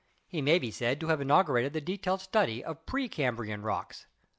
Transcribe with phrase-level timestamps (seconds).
[0.25, 4.07] He may be said to have inaugurated the detailed study of Pre Cambrian rocks.